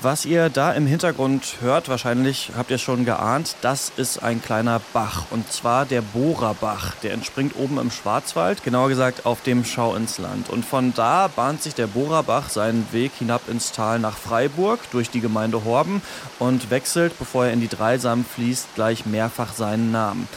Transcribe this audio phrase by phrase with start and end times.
[0.00, 4.80] Was ihr da im Hintergrund hört, wahrscheinlich habt ihr schon geahnt, das ist ein kleiner
[4.94, 5.26] Bach.
[5.30, 6.94] Und zwar der Bohrerbach.
[7.02, 10.48] Der entspringt oben im Schwarzwald, genauer gesagt auf dem Schau ins Land.
[10.48, 15.10] Und von da bahnt sich der Bohrerbach seinen Weg hinab ins Tal nach Freiburg durch
[15.10, 16.00] die Gemeinde Horben
[16.38, 20.28] und wechselt, bevor er in die Dreisam fließt, gleich mehrfach seinen Namen.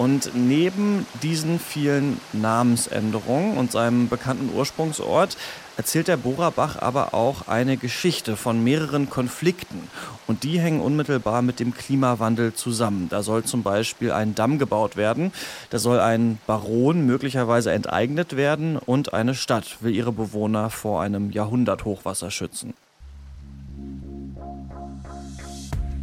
[0.00, 5.36] Und neben diesen vielen Namensänderungen und seinem bekannten Ursprungsort
[5.76, 9.90] erzählt der Bohrerbach aber auch eine Geschichte von mehreren Konflikten.
[10.26, 13.08] Und die hängen unmittelbar mit dem Klimawandel zusammen.
[13.10, 15.32] Da soll zum Beispiel ein Damm gebaut werden,
[15.68, 21.30] da soll ein Baron möglicherweise enteignet werden und eine Stadt will ihre Bewohner vor einem
[21.30, 22.72] Jahrhunderthochwasser schützen.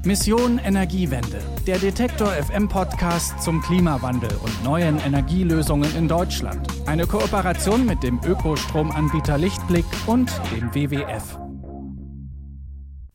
[0.06, 6.68] Mission Energiewende, der Detektor FM Podcast zum Klimawandel und neuen Energielösungen in Deutschland.
[6.86, 11.40] Eine Kooperation mit dem Ökostromanbieter Lichtblick und dem WWF.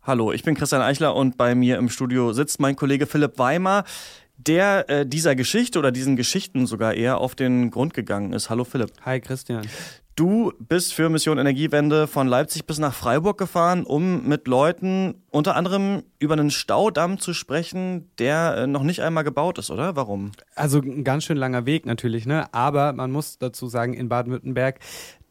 [0.03, 3.85] Hallo, ich bin Christian Eichler und bei mir im Studio sitzt mein Kollege Philipp Weimer,
[4.46, 8.51] der äh, dieser Geschichte oder diesen Geschichten sogar eher auf den Grund gegangen ist.
[8.51, 8.90] Hallo Philipp.
[9.04, 9.66] Hi Christian.
[10.15, 15.57] Du bist für Mission Energiewende von Leipzig bis nach Freiburg gefahren, um mit Leuten unter
[15.57, 19.96] anderem über einen Staudamm zu sprechen, der äh, noch nicht einmal gebaut ist, oder?
[19.96, 20.32] Warum?
[20.54, 22.52] Also ein ganz schön langer Weg natürlich, ne?
[22.52, 24.80] Aber man muss dazu sagen, in Baden-Württemberg,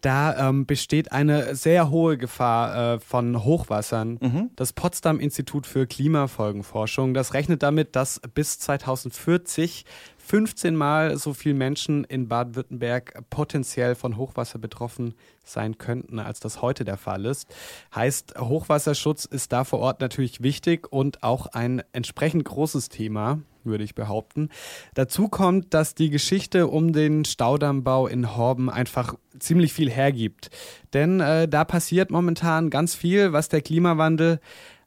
[0.02, 4.18] da ähm, besteht eine sehr hohe Gefahr äh, von Hochwassern.
[4.22, 4.50] Mhm.
[4.56, 9.86] Das Potsdam Institut für Klimafolgenforschung, das rechnet damit, dass bis 2040
[10.32, 16.62] 15 Mal so viele Menschen in Baden-Württemberg potenziell von Hochwasser betroffen sein könnten, als das
[16.62, 17.48] heute der Fall ist.
[17.94, 23.84] Heißt, Hochwasserschutz ist da vor Ort natürlich wichtig und auch ein entsprechend großes Thema, würde
[23.84, 24.50] ich behaupten.
[24.94, 30.50] Dazu kommt, dass die Geschichte um den Staudammbau in Horben einfach ziemlich viel hergibt.
[30.94, 34.40] Denn äh, da passiert momentan ganz viel, was der Klimawandel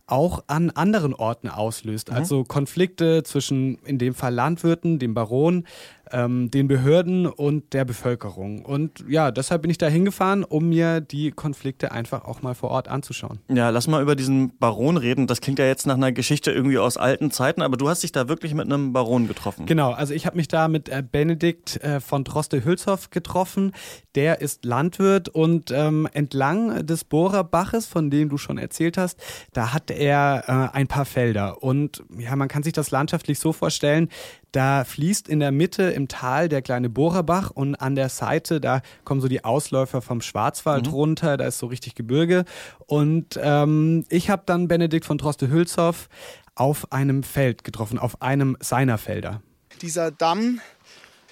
[0.06, 2.10] auch an anderen Orten auslöst.
[2.10, 2.16] Mhm.
[2.16, 5.66] Also Konflikte zwischen in dem Fall Landwirten, dem Baron,
[6.12, 8.64] ähm, den Behörden und der Bevölkerung.
[8.64, 12.70] Und ja, deshalb bin ich da hingefahren, um mir die Konflikte einfach auch mal vor
[12.70, 13.40] Ort anzuschauen.
[13.48, 15.26] Ja, lass mal über diesen Baron reden.
[15.26, 18.12] Das klingt ja jetzt nach einer Geschichte irgendwie aus alten Zeiten, aber du hast dich
[18.12, 19.66] da wirklich mit einem Baron getroffen.
[19.66, 23.72] Genau, also ich habe mich da mit äh, Benedikt äh, von Droste-Hülshoff getroffen.
[24.14, 29.18] Der ist Landwirt und ähm, entlang des Bohrerbaches, von dem du schon erzählt hast,
[29.52, 31.62] da hat er äh, ein paar Felder.
[31.62, 34.08] Und ja, man kann sich das landschaftlich so vorstellen,
[34.54, 38.82] da fließt in der Mitte im Tal der kleine Bohrerbach und an der Seite, da
[39.04, 40.92] kommen so die Ausläufer vom Schwarzwald mhm.
[40.92, 42.44] runter, da ist so richtig Gebirge.
[42.86, 46.08] Und ähm, ich habe dann Benedikt von Droste-Hülshoff
[46.54, 49.42] auf einem Feld getroffen, auf einem seiner Felder.
[49.82, 50.60] Dieser Damm,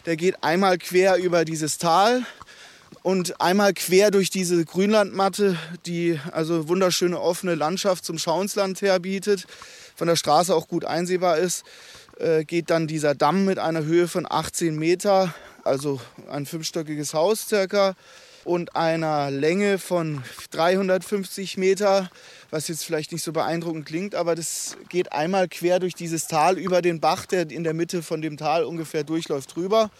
[0.05, 2.25] der geht einmal quer über dieses Tal
[3.03, 5.57] und einmal quer durch diese Grünlandmatte,
[5.87, 9.47] die also wunderschöne offene Landschaft zum Schauensland herbietet,
[9.95, 11.65] von der Straße auch gut einsehbar ist.
[12.23, 15.35] Äh, geht dann dieser Damm mit einer Höhe von 18 Meter,
[15.65, 16.01] also
[16.31, 17.97] ein fünfstöckiges Haus circa,
[18.45, 20.23] und einer Länge von
[20.53, 22.11] 350 Meter,
[22.51, 26.59] was jetzt vielleicht nicht so beeindruckend klingt, aber das geht einmal quer durch dieses Tal
[26.59, 29.91] über den Bach, der in der Mitte von dem Tal ungefähr durchläuft, drüber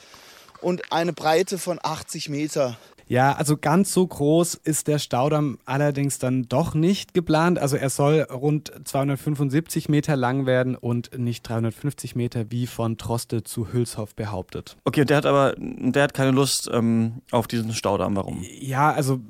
[0.61, 2.79] und eine Breite von 80 Meter.
[3.07, 7.59] Ja, also ganz so groß ist der Staudamm allerdings dann doch nicht geplant.
[7.59, 13.43] Also er soll rund 275 Meter lang werden und nicht 350 Meter wie von Troste
[13.43, 14.77] zu Hülshoff behauptet.
[14.85, 18.17] Okay, und der hat aber, der hat keine Lust ähm, auf diesen Staudamm.
[18.17, 18.45] Warum?
[18.61, 19.21] Ja, also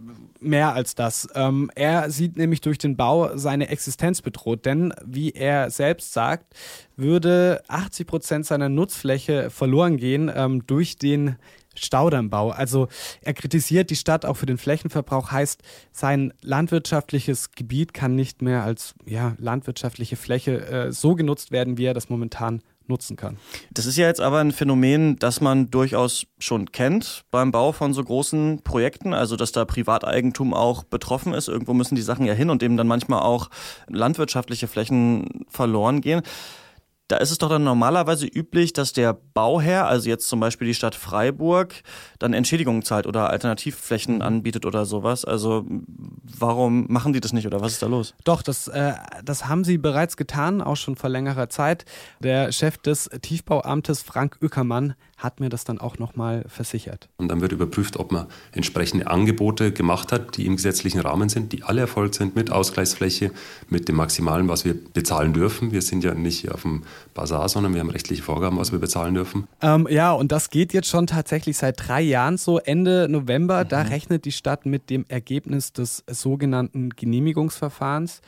[0.43, 1.29] mehr als das.
[1.35, 6.55] Ähm, er sieht nämlich durch den Bau seine Existenz bedroht, denn wie er selbst sagt,
[6.97, 11.37] würde 80 Prozent seiner Nutzfläche verloren gehen ähm, durch den
[11.75, 12.51] Staudammbau.
[12.51, 12.89] Also
[13.21, 15.63] er kritisiert die Stadt auch für den Flächenverbrauch, heißt,
[15.93, 21.85] sein landwirtschaftliches Gebiet kann nicht mehr als ja, landwirtschaftliche Fläche äh, so genutzt werden, wie
[21.85, 23.39] er das momentan nutzen kann.
[23.73, 27.95] Das ist ja jetzt aber ein Phänomen, das man durchaus schon kennt beim Bau von
[27.95, 31.49] so großen Projekten, also dass da Privateigentum auch betroffen ist.
[31.49, 33.51] Irgendwo müssen die Sachen ja hin und eben dann manchmal auch
[33.89, 36.23] landwirtschaftliche Flächen verloren gehen.
[37.13, 40.73] Da ist es doch dann normalerweise üblich, dass der Bauherr, also jetzt zum Beispiel die
[40.73, 41.75] Stadt Freiburg,
[42.19, 45.27] dann Entschädigungen zahlt oder Alternativflächen anbietet oder sowas.
[45.27, 45.67] Also
[46.39, 48.15] warum machen die das nicht oder was ist da los?
[48.25, 51.85] Doch, das, äh, das haben sie bereits getan, auch schon vor längerer Zeit.
[52.21, 57.09] Der Chef des Tiefbauamtes, Frank Ueckermann, hat mir das dann auch nochmal versichert.
[57.17, 61.53] Und dann wird überprüft, ob man entsprechende Angebote gemacht hat, die im gesetzlichen Rahmen sind,
[61.53, 63.31] die alle erfolgt sind mit Ausgleichsfläche,
[63.69, 65.73] mit dem Maximalen, was wir bezahlen dürfen.
[65.73, 66.83] Wir sind ja nicht auf dem
[67.15, 69.47] Basar, sondern wir haben rechtliche Vorgaben, was wir bezahlen dürfen.
[69.61, 72.59] Ähm, ja, und das geht jetzt schon tatsächlich seit drei Jahren so.
[72.59, 73.69] Ende November, mhm.
[73.69, 78.21] da rechnet die Stadt mit dem Ergebnis des sogenannten Genehmigungsverfahrens.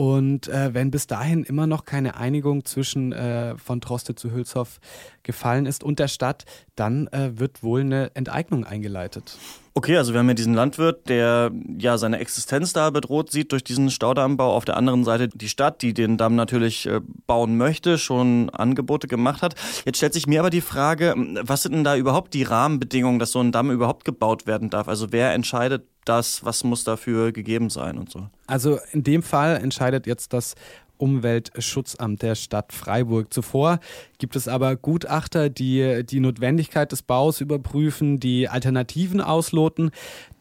[0.00, 4.80] Und äh, wenn bis dahin immer noch keine Einigung zwischen äh, von Troste zu Hülshoff
[5.24, 9.36] gefallen ist und der Stadt, dann äh, wird wohl eine Enteignung eingeleitet.
[9.72, 13.62] Okay, also wir haben ja diesen Landwirt, der ja seine Existenz da bedroht sieht durch
[13.62, 14.52] diesen Staudammbau.
[14.52, 19.06] Auf der anderen Seite die Stadt, die den Damm natürlich äh, bauen möchte, schon Angebote
[19.06, 19.54] gemacht hat.
[19.84, 23.30] Jetzt stellt sich mir aber die Frage, was sind denn da überhaupt die Rahmenbedingungen, dass
[23.30, 24.88] so ein Damm überhaupt gebaut werden darf?
[24.88, 26.44] Also wer entscheidet das?
[26.44, 28.28] Was muss dafür gegeben sein und so?
[28.48, 30.56] Also in dem Fall entscheidet jetzt das
[31.00, 33.32] Umweltschutzamt der Stadt Freiburg.
[33.32, 33.80] Zuvor
[34.18, 39.90] gibt es aber Gutachter, die die Notwendigkeit des Baus überprüfen, die Alternativen ausloten,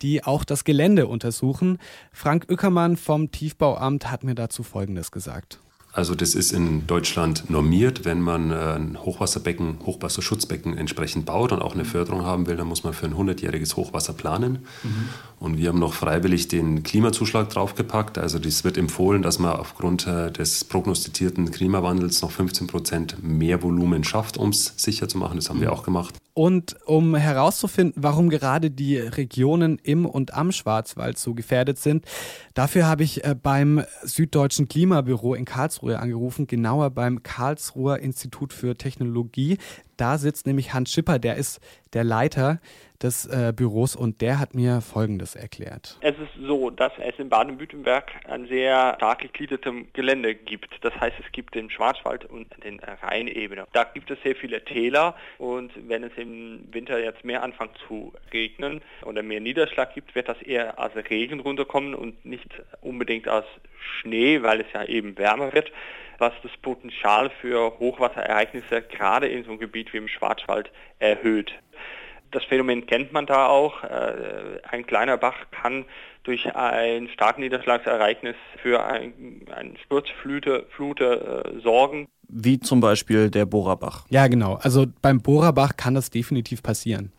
[0.02, 1.78] die auch das Gelände untersuchen.
[2.12, 5.60] Frank Ueckermann vom Tiefbauamt hat mir dazu Folgendes gesagt.
[6.00, 8.06] Also das ist in Deutschland normiert.
[8.06, 12.68] Wenn man äh, ein Hochwasserbecken, Hochwasserschutzbecken entsprechend baut und auch eine Förderung haben will, dann
[12.68, 14.60] muss man für ein 100-jähriges Hochwasser planen.
[14.84, 15.10] Mhm.
[15.42, 18.18] Und wir haben noch freiwillig den Klimazuschlag draufgepackt.
[18.18, 23.62] Also das wird empfohlen, dass man aufgrund äh, des prognostizierten Klimawandels noch 15 Prozent mehr
[23.62, 25.36] Volumen schafft, um es sicher zu machen.
[25.36, 25.74] Das haben wir mhm.
[25.74, 26.16] auch gemacht.
[26.40, 32.06] Und um herauszufinden, warum gerade die Regionen im und am Schwarzwald so gefährdet sind,
[32.54, 38.78] dafür habe ich äh, beim Süddeutschen Klimabüro in Karlsruhe angerufen, genauer beim Karlsruher Institut für
[38.78, 39.58] Technologie.
[39.98, 41.60] Da sitzt nämlich Hans Schipper, der ist
[41.92, 42.62] der Leiter
[43.04, 45.98] des äh, Büros und der hat mir Folgendes erklärt.
[46.02, 50.70] Es ist so, dass es in Baden-Württemberg ein sehr stark gegliedertes Gelände gibt.
[50.82, 53.66] Das heißt, es gibt den Schwarzwald und den Rheinebene.
[53.74, 58.14] Da gibt es sehr viele Täler und wenn es im Winter jetzt mehr anfängt zu
[58.34, 62.50] regnen oder mehr Niederschlag gibt, wird das eher als Regen runterkommen und nicht
[62.82, 63.46] unbedingt als
[64.00, 65.72] Schnee, weil es ja eben wärmer wird
[66.20, 70.70] was das Potenzial für Hochwasserereignisse gerade in so einem Gebiet wie im Schwarzwald
[71.00, 71.54] erhöht.
[72.32, 73.84] Das Phänomen kennt man da auch.
[73.84, 75.86] Äh, ein kleiner Bach kann
[76.24, 82.08] durch ein Starkniederschlagsereignis für ein, Sturzflute Flute, äh, sorgen.
[82.28, 84.06] Wie zum Beispiel der Bohrerbach.
[84.10, 84.60] Ja, genau.
[84.62, 87.12] Also beim Bohrerbach kann das definitiv passieren.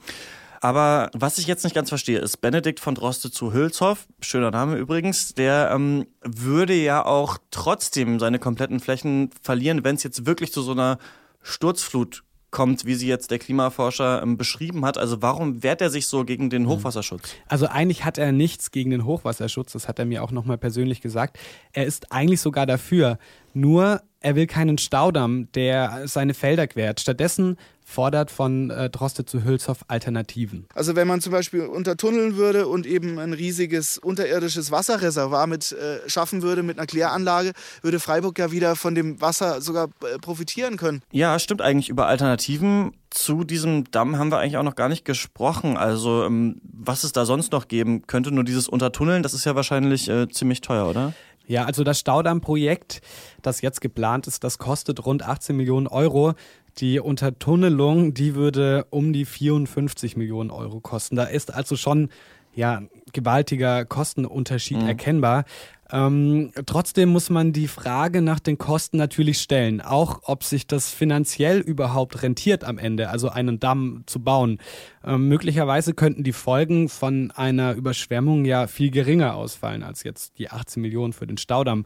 [0.60, 4.76] Aber was ich jetzt nicht ganz verstehe, ist Benedikt von Droste zu Hülshoff, schöner Name
[4.76, 10.52] übrigens, der ähm, würde ja auch trotzdem seine kompletten Flächen verlieren, wenn es jetzt wirklich
[10.52, 10.98] zu so einer
[11.42, 14.99] Sturzflut kommt, wie sie jetzt der Klimaforscher ähm, beschrieben hat.
[14.99, 16.69] Also warum wehrt er sich so gegen den mhm.
[16.69, 17.35] Hochwasserschutz?
[17.49, 21.00] Also eigentlich hat er nichts gegen den Hochwasserschutz, das hat er mir auch nochmal persönlich
[21.00, 21.38] gesagt.
[21.73, 23.19] Er ist eigentlich sogar dafür.
[23.52, 27.00] Nur er will keinen Staudamm, der seine Felder quert.
[27.00, 27.56] Stattdessen
[27.90, 30.67] fordert von äh, Droste zu Hülshoff Alternativen.
[30.75, 36.08] Also wenn man zum Beispiel untertunneln würde und eben ein riesiges unterirdisches Wasserreservoir mit äh,
[36.08, 37.52] schaffen würde mit einer Kläranlage,
[37.82, 41.02] würde Freiburg ja wieder von dem Wasser sogar äh, profitieren können.
[41.11, 42.93] Ja, stimmt eigentlich über Alternativen.
[43.11, 45.76] Zu diesem Damm haben wir eigentlich auch noch gar nicht gesprochen.
[45.76, 49.56] Also ähm, was es da sonst noch geben könnte, nur dieses Untertunneln, das ist ja
[49.56, 51.12] wahrscheinlich äh, ziemlich teuer, oder?
[51.50, 53.00] Ja, also das Staudammprojekt,
[53.43, 56.35] das jetzt geplant ist, das kostet rund 18 Millionen Euro.
[56.79, 61.17] Die Untertunnelung, die würde um die 54 Millionen Euro kosten.
[61.17, 62.11] Da ist also schon
[62.55, 62.82] ja,
[63.12, 64.87] gewaltiger Kostenunterschied mhm.
[64.87, 65.44] erkennbar.
[65.92, 70.90] Ähm, trotzdem muss man die Frage nach den Kosten natürlich stellen, auch ob sich das
[70.90, 74.58] finanziell überhaupt rentiert am Ende, also einen Damm zu bauen.
[75.04, 80.50] Ähm, möglicherweise könnten die Folgen von einer Überschwemmung ja viel geringer ausfallen als jetzt die
[80.50, 81.84] 18 Millionen für den Staudamm.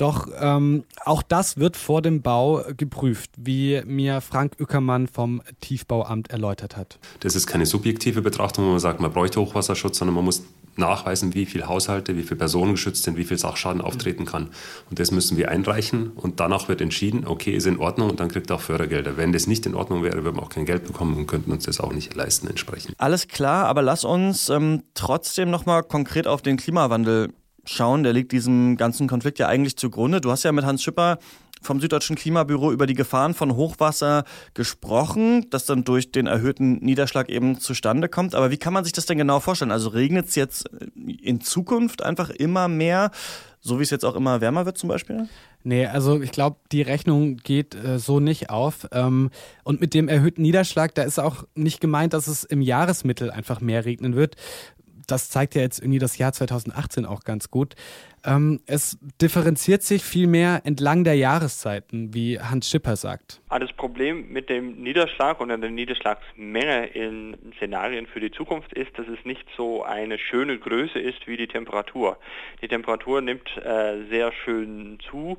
[0.00, 6.30] Doch ähm, auch das wird vor dem Bau geprüft, wie mir Frank Ueckermann vom Tiefbauamt
[6.30, 6.98] erläutert hat.
[7.20, 10.42] Das ist keine subjektive Betrachtung, wo man sagt, man bräuchte Hochwasserschutz, sondern man muss
[10.80, 14.48] nachweisen, wie viele Haushalte, wie viele Personen geschützt sind, wie viel Sachschaden auftreten kann.
[14.90, 18.28] Und das müssen wir einreichen und danach wird entschieden, okay, ist in Ordnung und dann
[18.28, 19.16] kriegt er auch Fördergelder.
[19.16, 21.64] Wenn das nicht in Ordnung wäre, würden wir auch kein Geld bekommen und könnten uns
[21.64, 22.94] das auch nicht leisten entsprechend.
[22.98, 27.32] Alles klar, aber lass uns ähm, trotzdem nochmal konkret auf den Klimawandel
[27.64, 28.02] schauen.
[28.02, 30.20] Der liegt diesem ganzen Konflikt ja eigentlich zugrunde.
[30.20, 31.18] Du hast ja mit Hans Schipper
[31.60, 34.24] vom Süddeutschen Klimabüro über die Gefahren von Hochwasser
[34.54, 38.34] gesprochen, das dann durch den erhöhten Niederschlag eben zustande kommt.
[38.34, 39.70] Aber wie kann man sich das denn genau vorstellen?
[39.70, 40.68] Also regnet es jetzt
[41.22, 43.10] in Zukunft einfach immer mehr,
[43.60, 45.28] so wie es jetzt auch immer wärmer wird zum Beispiel?
[45.62, 48.88] Nee, also ich glaube, die Rechnung geht äh, so nicht auf.
[48.92, 49.30] Ähm,
[49.62, 53.60] und mit dem erhöhten Niederschlag, da ist auch nicht gemeint, dass es im Jahresmittel einfach
[53.60, 54.36] mehr regnen wird,
[55.10, 57.74] das zeigt ja jetzt irgendwie das Jahr 2018 auch ganz gut.
[58.24, 63.40] Ähm, es differenziert sich vielmehr entlang der Jahreszeiten, wie Hans Schipper sagt.
[63.48, 68.98] Ah, das Problem mit dem Niederschlag und der Niederschlagsmenge in Szenarien für die Zukunft ist,
[68.98, 72.18] dass es nicht so eine schöne Größe ist wie die Temperatur.
[72.60, 75.38] Die Temperatur nimmt äh, sehr schön zu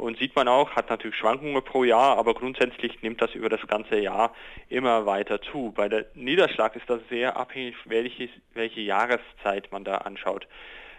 [0.00, 3.60] und sieht man auch, hat natürlich Schwankungen pro Jahr, aber grundsätzlich nimmt das über das
[3.66, 4.34] ganze Jahr
[4.68, 5.72] immer weiter zu.
[5.76, 10.48] Bei der Niederschlag ist das sehr abhängig, welche, welche Jahreszeit man da anschaut.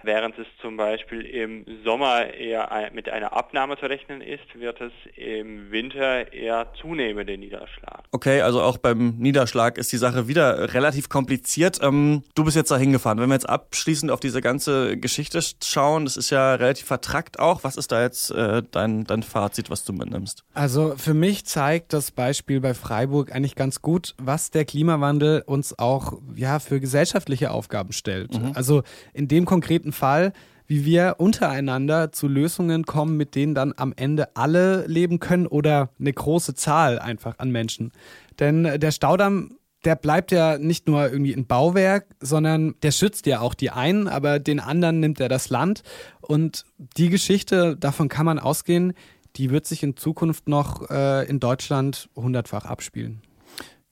[0.03, 4.91] Während es zum Beispiel im Sommer eher mit einer Abnahme zu rechnen ist, wird es
[5.15, 8.03] im Winter eher zunehmenden Niederschlag.
[8.11, 11.79] Okay, also auch beim Niederschlag ist die Sache wieder relativ kompliziert.
[11.81, 13.19] Ähm, du bist jetzt da hingefahren.
[13.19, 17.63] Wenn wir jetzt abschließend auf diese ganze Geschichte schauen, das ist ja relativ vertrackt auch.
[17.63, 20.43] Was ist da jetzt äh, dein, dein Fazit, was du mitnimmst?
[20.53, 25.77] Also für mich zeigt das Beispiel bei Freiburg eigentlich ganz gut, was der Klimawandel uns
[25.77, 28.33] auch ja, für gesellschaftliche Aufgaben stellt.
[28.33, 28.51] Mhm.
[28.55, 29.45] Also in dem
[29.91, 30.33] konkreten Fall,
[30.67, 35.89] wie wir untereinander zu Lösungen kommen, mit denen dann am Ende alle leben können oder
[35.99, 37.91] eine große Zahl einfach an Menschen.
[38.39, 43.39] Denn der Staudamm der bleibt ja nicht nur irgendwie ein Bauwerk, sondern der schützt ja
[43.39, 45.81] auch die einen, aber den anderen nimmt er das Land.
[46.21, 46.65] Und
[46.97, 48.93] die Geschichte, davon kann man ausgehen,
[49.37, 53.23] die wird sich in Zukunft noch äh, in Deutschland hundertfach abspielen.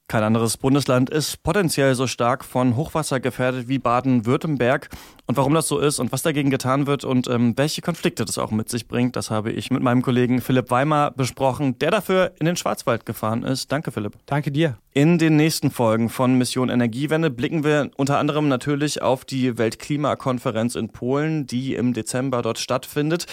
[0.09, 4.89] Kein anderes Bundesland ist potenziell so stark von Hochwasser gefährdet wie Baden-Württemberg.
[5.27, 8.39] Und warum das so ist und was dagegen getan wird und ähm, welche Konflikte das
[8.39, 12.31] auch mit sich bringt, das habe ich mit meinem Kollegen Philipp Weimer besprochen, der dafür
[12.39, 13.71] in den Schwarzwald gefahren ist.
[13.71, 14.13] Danke, Philipp.
[14.25, 14.79] Danke dir.
[14.93, 20.73] In den nächsten Folgen von Mission Energiewende blicken wir unter anderem natürlich auf die Weltklimakonferenz
[20.73, 23.27] in Polen, die im Dezember dort stattfindet.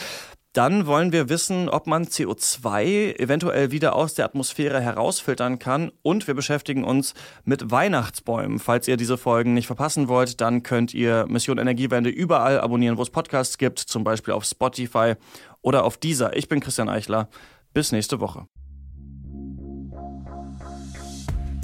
[0.57, 5.93] Dann wollen wir wissen, ob man CO2 eventuell wieder aus der Atmosphäre herausfiltern kann.
[6.01, 7.13] Und wir beschäftigen uns
[7.45, 8.59] mit Weihnachtsbäumen.
[8.59, 13.03] Falls ihr diese Folgen nicht verpassen wollt, dann könnt ihr Mission Energiewende überall abonnieren, wo
[13.03, 15.17] es Podcasts gibt, zum Beispiel auf Spotify
[15.61, 16.35] oder auf dieser.
[16.35, 17.29] Ich bin Christian Eichler.
[17.75, 18.47] Bis nächste Woche.